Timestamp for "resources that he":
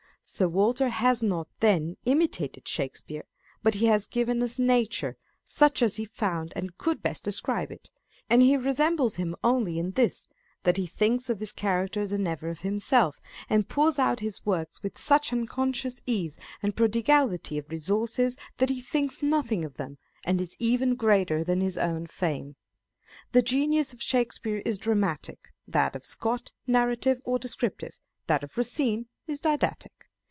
17.69-18.79